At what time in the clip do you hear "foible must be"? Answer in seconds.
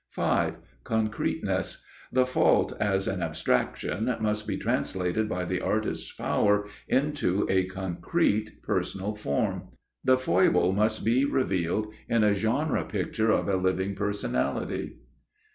10.17-11.23